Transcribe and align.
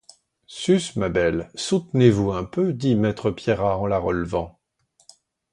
Sus, 0.47 0.93
ma 0.95 1.09
belle, 1.09 1.51
soutenez-vous 1.53 2.31
un 2.31 2.43
peu, 2.43 2.73
dit 2.73 2.95
maître 2.95 3.29
Pierrat 3.29 3.77
en 3.77 3.85
la 3.85 3.99
relevant. 3.99 4.59